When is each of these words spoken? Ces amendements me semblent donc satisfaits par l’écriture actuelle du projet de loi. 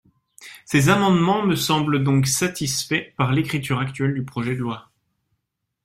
Ces 0.65 0.89
amendements 0.89 1.45
me 1.45 1.53
semblent 1.55 2.03
donc 2.03 2.25
satisfaits 2.25 3.13
par 3.17 3.33
l’écriture 3.33 3.77
actuelle 3.77 4.15
du 4.15 4.23
projet 4.23 4.55
de 4.55 4.61
loi. 4.61 4.89